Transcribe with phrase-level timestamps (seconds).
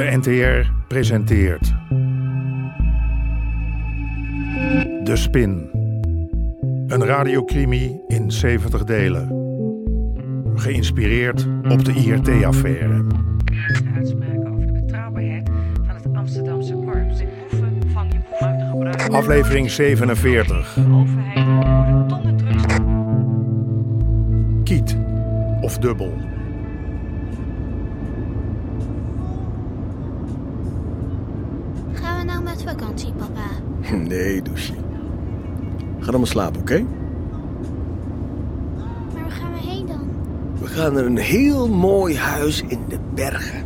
[0.00, 1.74] De NTR presenteert.
[5.04, 5.70] De Spin.
[6.86, 9.28] Een radiocrimi in 70 delen.
[10.54, 13.04] Geïnspireerd op de IRT-affaire.
[13.94, 15.50] uitspraken over de betrouwbaarheid
[15.86, 17.22] van het Amsterdamse korps.
[17.92, 19.08] Vang je.
[19.08, 20.74] Aflevering 47.
[20.74, 22.64] De overheid worden tonnen drugs.
[24.64, 24.96] Kiet
[25.60, 26.39] of dubbel.
[34.08, 34.72] Nee, douche.
[35.98, 36.80] Ga dan maar slapen, oké?
[38.76, 40.08] Maar waar gaan we heen dan?
[40.60, 43.64] We gaan naar een heel mooi huis in de bergen.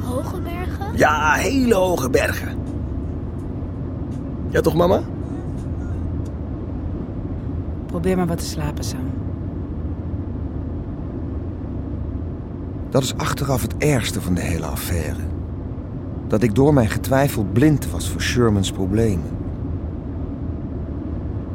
[0.00, 0.96] Hoge bergen?
[0.96, 2.58] Ja, hele hoge bergen.
[4.50, 5.00] Ja, toch, mama?
[7.86, 9.10] Probeer maar wat te slapen, Sam.
[12.90, 15.20] Dat is achteraf het ergste van de hele affaire.
[16.28, 19.30] Dat ik door mijn getwijfel blind was voor Shermans problemen.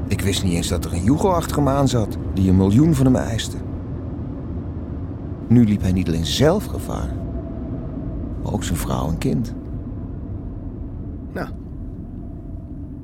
[0.07, 2.95] Ik wist niet eens dat er een Jugo achter hem aan zat die een miljoen
[2.95, 3.57] van hem eiste.
[5.47, 7.15] Nu liep hij niet alleen zelf gevaar,
[8.43, 9.53] maar ook zijn vrouw en kind.
[11.33, 11.49] Nou,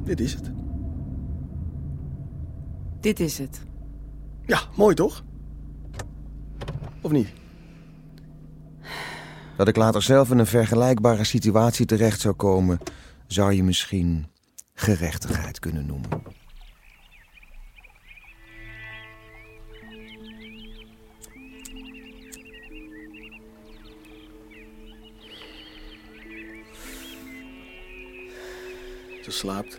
[0.04, 0.52] dit is het.
[3.00, 3.62] Dit is het.
[4.46, 5.24] Ja, mooi toch?
[7.02, 7.34] Of niet?
[9.58, 12.80] Dat ik later zelf in een vergelijkbare situatie terecht zou komen,
[13.28, 14.28] zou je misschien
[14.74, 16.10] gerechtigheid kunnen noemen.
[29.24, 29.78] Ze slaapt.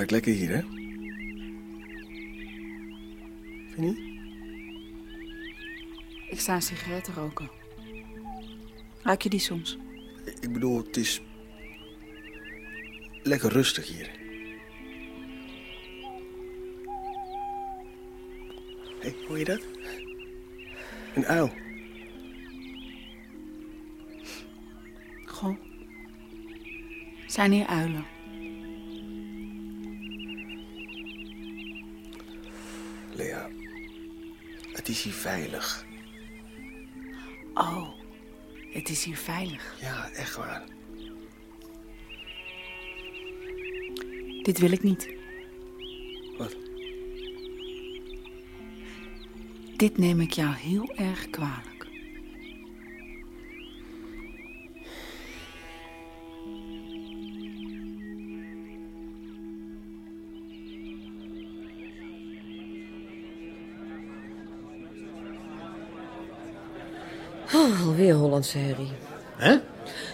[0.00, 0.60] Ruikt lekker hier, hè?
[3.70, 3.98] Vind je niet?
[6.30, 7.50] Ik sta een sigaret te roken.
[9.02, 9.78] Ruik je die soms?
[10.40, 11.20] Ik bedoel, het is
[13.22, 14.10] lekker rustig hier.
[19.00, 19.62] Hé, hey, hoor je dat?
[21.14, 21.52] Een uil.
[25.24, 25.56] Goh.
[27.26, 28.04] Zijn hier uilen?
[34.90, 35.86] Is hier veilig.
[37.54, 37.88] Oh,
[38.72, 39.76] het is hier veilig.
[39.80, 40.64] Ja, echt waar.
[44.42, 45.08] Dit wil ik niet.
[46.38, 46.56] Wat?
[49.76, 51.69] Dit neem ik jou heel erg kwalijk.
[67.90, 68.92] Alweer Hollandse herrie.
[69.36, 69.58] Hè?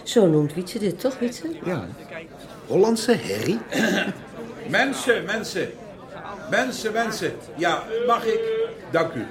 [0.03, 1.49] Zo noemt Wietse dit, toch, Wietse?
[1.63, 1.87] Ja.
[2.67, 3.59] Hollandse herrie?
[4.69, 5.71] Mensen, mensen.
[6.49, 7.33] Mensen, mensen.
[7.55, 8.39] Ja, mag ik?
[8.91, 9.25] Dank u.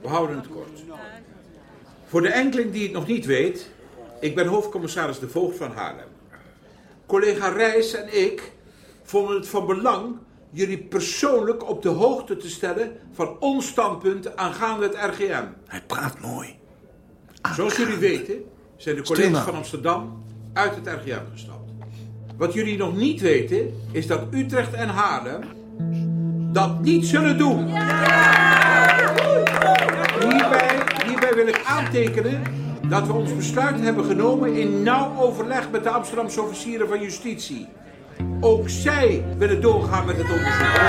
[0.00, 0.82] We houden het kort.
[2.06, 3.70] Voor de enkeling die het nog niet weet,
[4.20, 6.08] ik ben hoofdcommissaris De Voogd van Haarlem.
[7.06, 8.52] Collega Reis en ik
[9.02, 10.16] vonden het van belang
[10.52, 15.44] jullie persoonlijk op de hoogte te stellen van ons standpunt aangaande het RGM.
[15.66, 16.58] Hij praat mooi.
[17.54, 18.44] Zoals jullie weten
[18.76, 19.44] zijn de collega's nou.
[19.44, 21.70] van Amsterdam uit het RGM gestapt.
[22.36, 25.40] Wat jullie nog niet weten is dat Utrecht en Haarlem
[26.52, 27.66] dat niet zullen doen.
[30.20, 32.42] Hierbij, hierbij wil ik aantekenen
[32.88, 37.68] dat we ons besluit hebben genomen in nauw overleg met de Amsterdamse officieren van justitie.
[38.40, 40.80] Ook zij willen doorgaan met het onderzoek.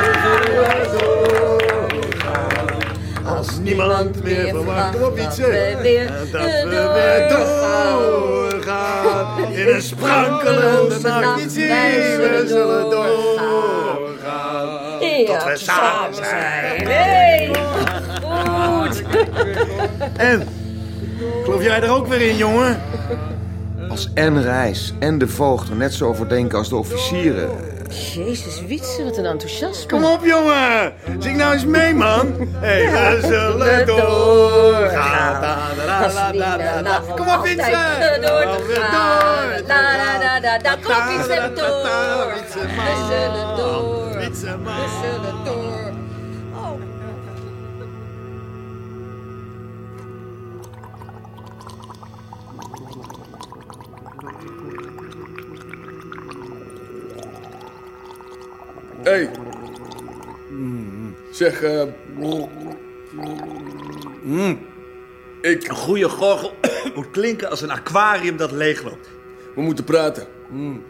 [3.25, 5.77] Als niemand meer verwacht op iets, dat we
[6.93, 8.53] weer doorgaan.
[9.51, 14.67] In een sprankelende nacht, niet zien, we zullen doorgaan.
[15.25, 16.83] Tot we samen zijn.
[16.83, 17.51] Nee!
[18.23, 19.03] Goed!
[20.17, 20.47] En,
[21.43, 22.81] geloof jij er ook weer in, jongen?
[23.93, 27.49] Als en Reis en de voogd er net zo over denken als de officieren.
[28.15, 29.87] Jezus, Wietse, wat een enthousiasme.
[29.91, 30.93] Kom op, jongen.
[31.19, 32.33] Zing nou eens mee, man.
[32.57, 35.41] Hey, we zullen doorgaan.
[35.41, 37.01] Da, da, da, da, da, da, da.
[37.15, 37.71] Kom op, Vincent.
[38.21, 38.91] Door Gaan te we gaan.
[38.91, 39.67] door.
[39.67, 40.75] Da, da, da, da, da.
[40.75, 42.33] Kom, Da, Wietse, door.
[42.33, 43.07] Wietse, We man.
[43.07, 44.17] zullen door.
[44.17, 44.75] Wietse, man.
[44.75, 45.42] We zullen door.
[59.03, 59.09] Hé.
[59.11, 59.29] Hey.
[61.31, 61.81] Zeg, eh...
[65.41, 65.67] Ik...
[65.67, 66.55] Een goede gorgel
[66.95, 69.09] moet klinken als een aquarium dat leegloopt.
[69.55, 70.27] We moeten praten.
[70.49, 70.83] Mm,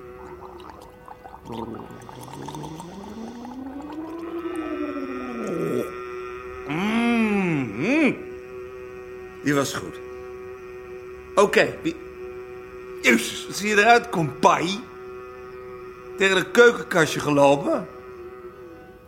[9.44, 9.96] Die was goed.
[11.36, 11.96] Oké, wie...
[13.02, 14.80] Jezus, wat zie je eruit, kompai?
[16.18, 17.88] Tegen een keukenkastje gelopen?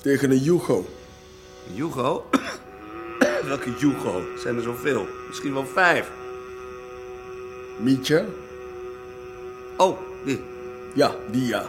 [0.06, 0.86] Tegen een Yugo.
[1.74, 2.30] Jugo?
[3.46, 4.22] Welke Jugo?
[4.38, 5.08] Zijn er zoveel?
[5.28, 6.12] Misschien wel vijf.
[7.80, 8.26] Mietje?
[9.78, 10.42] Oh, die.
[10.94, 11.66] Ja, die ja.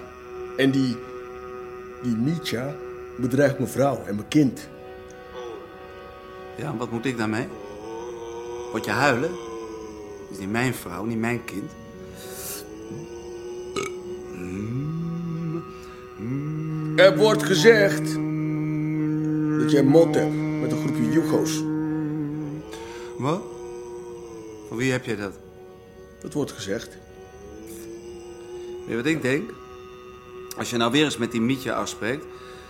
[0.57, 0.97] En die...
[2.03, 2.75] Die Mietje
[3.17, 4.69] bedreigt mijn vrouw en mijn kind.
[6.57, 7.49] Ja, wat moet ik daarmee?
[8.71, 9.31] Word je huilen?
[10.31, 11.71] Is niet mijn vrouw, niet mijn kind.
[16.97, 18.25] Er wordt gezegd...
[19.67, 21.63] dat jij mot hebt met een groepje Yugo's.
[23.19, 23.43] Wat?
[24.69, 25.33] Van wie heb jij dat?
[26.21, 26.89] Dat wordt gezegd.
[28.79, 29.51] Weet je wat ik denk?
[30.57, 32.25] Als je nou weer eens met die Mietje afspreekt...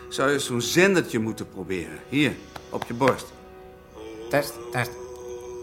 [0.09, 1.99] zou je zo'n zendertje moeten proberen.
[2.09, 2.33] Hier,
[2.71, 3.27] op je borst.
[4.31, 4.91] Test, test.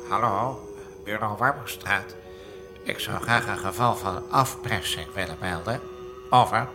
[0.09, 0.59] Hallo,
[1.03, 2.15] bureau Warmoestraat.
[2.83, 5.79] Ik zou graag een geval van afpressing willen melden.
[6.29, 6.67] Over.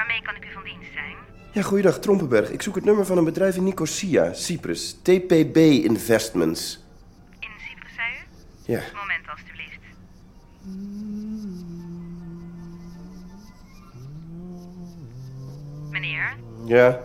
[0.00, 1.16] Waarmee kan ik u van dienst zijn?
[1.52, 2.50] Ja, goeiedag, Trompenberg.
[2.50, 4.92] Ik zoek het nummer van een bedrijf in Nicosia, Cyprus.
[5.02, 6.78] TPB Investments.
[7.38, 8.72] In Cyprus, zei u?
[8.72, 8.82] Ja.
[8.94, 9.78] Moment, alstublieft.
[15.90, 17.00] Meneer, Ja,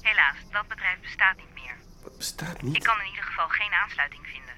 [0.00, 1.74] helaas, dat bedrijf bestaat niet meer.
[2.02, 2.82] wat bestaat Ik niet?
[2.84, 4.54] kan in ieder geval geen aansluiting vinden.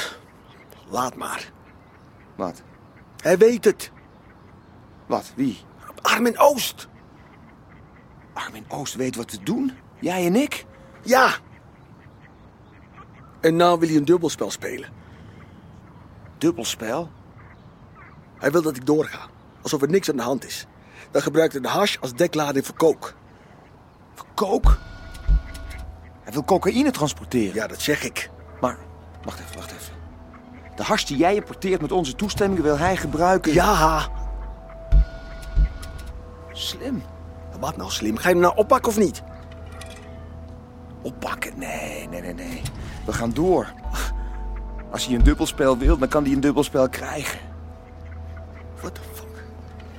[0.89, 1.51] Laat maar.
[2.35, 2.61] Wat?
[3.21, 3.91] Hij weet het.
[5.05, 5.33] Wat?
[5.35, 5.57] Wie?
[6.01, 6.87] Armin Oost.
[8.33, 9.71] Armin Oost weet wat we doen?
[9.99, 10.65] Jij en ik?
[11.05, 11.29] Ja.
[13.41, 14.89] En nou wil hij een dubbelspel spelen.
[16.37, 17.09] Dubbelspel?
[18.37, 19.19] Hij wil dat ik doorga.
[19.61, 20.65] Alsof er niks aan de hand is.
[21.11, 23.13] Dan gebruikt hij de hash als deklading voor kook.
[24.13, 24.77] Voor kook?
[26.23, 27.53] Hij wil cocaïne transporteren.
[27.53, 28.29] Ja, dat zeg ik.
[28.61, 28.77] Maar,
[29.23, 29.93] wacht even, wacht even.
[30.75, 33.53] De hash die jij importeert met onze toestemming wil hij gebruiken.
[33.53, 34.09] Ja.
[36.51, 37.03] Slim.
[37.59, 38.17] Wat nou slim?
[38.17, 39.23] Ga je hem nou oppakken of niet?
[41.05, 41.53] Oppakken?
[41.55, 42.61] Nee, nee, nee, nee.
[43.05, 43.73] We gaan door.
[44.91, 47.39] Als hij een dubbelspel wil, dan kan hij een dubbelspel krijgen.
[48.81, 49.43] What the fuck?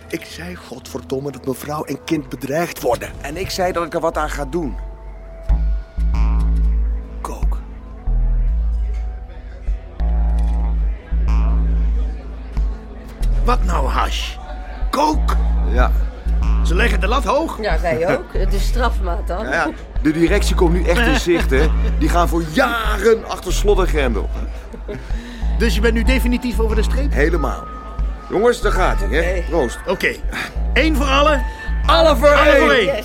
[0.08, 3.08] Ik zei godverdomme dat mevrouw en kind bedreigd worden.
[3.20, 4.76] En ik zei dat ik er wat aan ga doen.
[7.20, 7.58] Kook.
[13.44, 14.36] Wat nou, hash?
[14.90, 15.36] Kook!
[15.68, 15.90] Ja.
[16.64, 17.60] Ze leggen de lat hoog.
[17.60, 18.32] Ja, wij ook.
[18.32, 19.44] De strafmaat dan.
[19.44, 19.70] Ja, ja.
[20.06, 21.66] De directie komt nu echt in zicht, hè.
[21.98, 24.30] Die gaan voor jaren achter slot en grendel.
[25.58, 27.12] Dus je bent nu definitief over de streep?
[27.12, 27.64] Helemaal.
[28.30, 29.42] Jongens, daar gaat hij, hè.
[29.48, 29.78] Proost.
[29.86, 30.14] Oké.
[30.72, 31.42] Eén voor allen.
[31.86, 32.94] Alle voor Alle voor één.
[32.94, 33.04] één.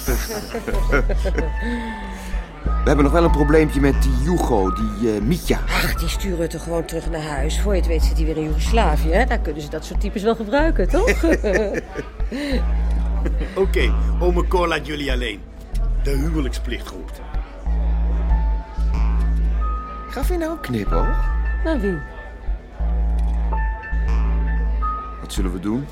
[2.63, 5.59] We hebben nog wel een probleempje met die Hugo, die eh Mitja.
[5.67, 7.59] Ach, die sturen we toch gewoon terug naar huis.
[7.59, 9.11] Voor je het weet zit hij weer in Joegoslavië.
[9.11, 9.25] Hè?
[9.25, 11.09] Daar kunnen ze dat soort types wel gebruiken, toch?
[13.55, 15.50] Oké, ome Cor laat jullie alleen.
[16.03, 17.21] De huwelijksplicht roept.
[20.09, 21.29] Gaf je nou een knipoog?
[21.63, 21.97] nou, wie?
[25.21, 25.85] Wat zullen we doen?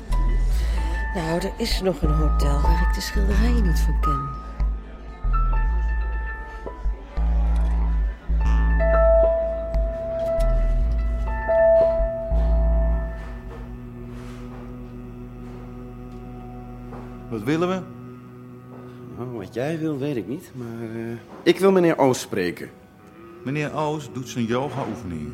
[1.14, 4.28] Nou, er is nog een hotel waar ik de schilderijen niet van ken.
[17.28, 17.89] Wat willen we?
[19.50, 20.50] Wat jij wil, weet ik niet.
[20.54, 22.70] Maar eh, ik wil meneer Oos spreken.
[23.44, 25.32] Meneer Oos doet zijn yoga-oefening.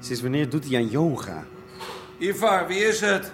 [0.00, 1.46] Sinds wanneer doet hij aan yoga?
[2.18, 3.32] Ivar, wie is het?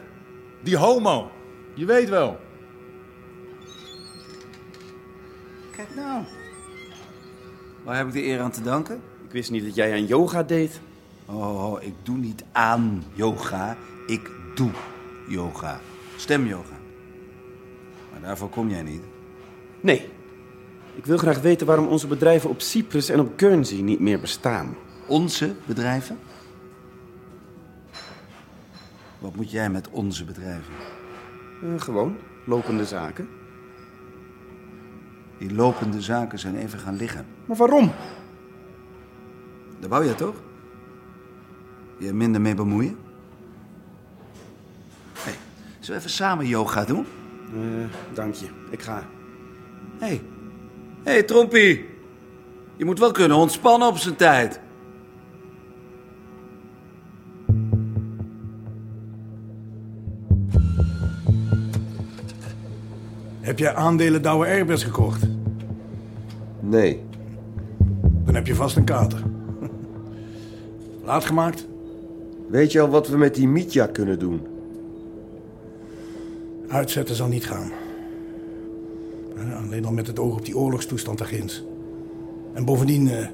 [0.63, 1.31] Die homo.
[1.75, 2.41] Je weet wel.
[5.77, 6.25] Kijk nou.
[7.85, 9.01] Waar heb ik de eer aan te danken?
[9.25, 10.81] Ik wist niet dat jij aan yoga deed.
[11.27, 13.77] Oh, ik doe niet aan yoga.
[14.07, 14.71] Ik doe
[15.29, 15.81] yoga.
[16.17, 16.83] Stemyoga.
[18.15, 19.03] Maar daarvoor kom jij niet.
[19.81, 20.09] Nee.
[20.95, 24.77] Ik wil graag weten waarom onze bedrijven op Cyprus en op Guernsey niet meer bestaan.
[25.07, 26.19] Onze bedrijven?
[29.19, 30.75] Wat moet jij met onze bedrijven?
[31.63, 33.29] Eh, gewoon, lopende zaken.
[35.39, 37.27] Die lopende zaken zijn even gaan liggen.
[37.47, 37.93] Maar waarom?
[39.81, 40.35] Daar wou je toch?
[41.99, 42.97] Je er minder mee bemoeien?
[45.13, 45.35] Hey,
[45.81, 47.07] zullen we even samen yoga doen?
[47.53, 48.47] Eh, dank je.
[48.71, 49.07] Ik ga.
[49.99, 50.23] Hé, hey.
[51.03, 51.85] hey, Trompie.
[52.77, 54.61] Je moet wel kunnen ontspannen op zijn tijd.
[63.41, 65.27] Heb jij aandelen Douwe Airbus gekocht?
[66.61, 67.05] Nee.
[68.25, 69.23] Dan heb je vast een kater.
[71.05, 71.67] Laat gemaakt?
[72.49, 74.47] Weet je al wat we met die Mitja kunnen doen?
[76.69, 77.71] Uitzetten zal niet gaan.
[79.37, 81.65] Eh, Alleen al met het oog op die oorlogstoestand daar ginds.
[82.53, 83.27] En bovendien, eh,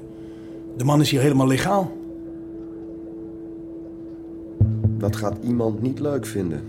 [0.77, 1.91] de man is hier helemaal legaal.
[4.97, 6.61] Dat gaat iemand niet leuk vinden.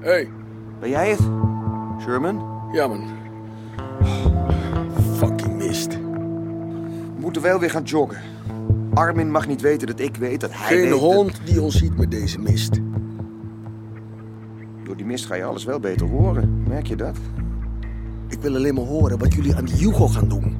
[0.00, 0.28] Hey.
[0.80, 1.20] Ben jij het?
[2.00, 2.68] Sherman?
[2.72, 3.19] Ja, man.
[5.20, 5.92] Fucking mist.
[5.92, 8.18] We moeten wel weer gaan joggen.
[8.94, 11.78] Armin mag niet weten dat ik weet dat hij Geen weet dat- hond die ons
[11.78, 12.80] ziet met deze mist.
[14.84, 16.62] Door die mist ga je alles wel beter horen.
[16.68, 17.16] Merk je dat?
[18.28, 20.56] Ik wil alleen maar horen wat jullie aan die Hugo gaan doen.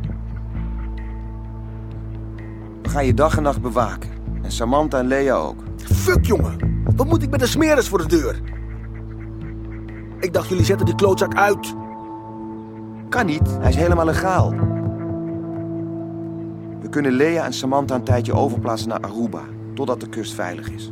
[2.83, 4.11] We gaan je dag en nacht bewaken.
[4.43, 5.63] En Samantha en Lea ook.
[5.85, 6.83] Fuck, jongen.
[6.97, 8.41] Wat moet ik met de smeris voor de deur?
[10.19, 11.75] Ik dacht, jullie zetten die klootzak uit.
[13.11, 14.51] Kan niet, hij is helemaal legaal.
[16.81, 19.43] We kunnen Lea en Samantha een tijdje overplaatsen naar Aruba.
[19.75, 20.89] Totdat de kust veilig is.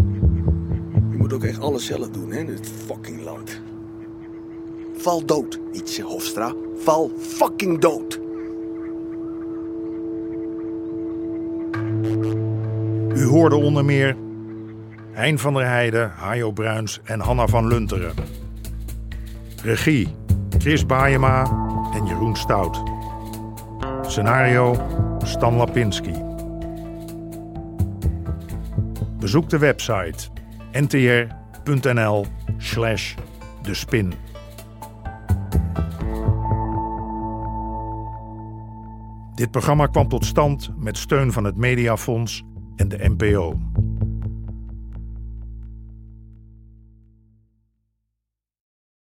[1.10, 3.60] Je moet ook echt alles zelf doen, hè, in het fucking land.
[4.96, 6.52] Val dood, Ietse Hofstra.
[6.76, 8.20] Val fucking dood.
[13.14, 14.16] U hoorde onder meer
[15.10, 18.12] Hein van der Heijden, Hajo Bruins en Hanna van Lunteren.
[19.62, 20.17] Regie
[20.58, 21.42] Chris Baayema
[21.94, 22.82] en Jeroen Stout.
[24.02, 24.76] Scenario
[25.24, 26.12] Stan Lapinski.
[29.18, 30.28] Bezoek de website
[30.72, 33.14] ntr.nl slash
[33.62, 34.12] de spin.
[39.34, 42.44] Dit programma kwam tot stand met steun van het Mediafonds
[42.76, 43.56] en de NPO.